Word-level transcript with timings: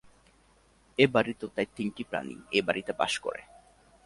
এ 0.97 1.05
বাড়িতেও 1.13 1.49
তাই 1.55 1.67
তিনটি 1.75 2.03
প্রাণী 2.09 2.35
এ 2.51 2.59
বাড়িতে 2.67 2.91
বাস 2.99 3.13
করে। 3.25 3.41